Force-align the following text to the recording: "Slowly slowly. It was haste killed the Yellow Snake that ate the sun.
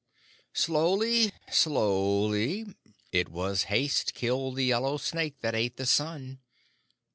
"Slowly 0.55 1.31
slowly. 1.51 2.65
It 3.11 3.29
was 3.29 3.65
haste 3.65 4.15
killed 4.15 4.55
the 4.55 4.65
Yellow 4.65 4.97
Snake 4.97 5.41
that 5.41 5.53
ate 5.53 5.77
the 5.77 5.85
sun. 5.85 6.39